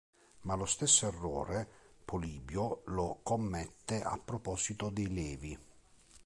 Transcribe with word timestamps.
Ma 0.45 0.55
lo 0.55 0.65
stesso 0.65 1.05
errore 1.07 1.69
Polibio 2.03 2.81
lo 2.85 3.19
commette 3.21 4.01
a 4.01 4.17
proposito 4.17 4.89
dei 4.89 5.13
Levi. 5.13 5.55